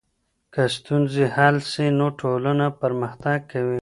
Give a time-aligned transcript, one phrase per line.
[0.53, 3.69] که ستونزې حل سي، نو ټولنه پرمختګ کوي.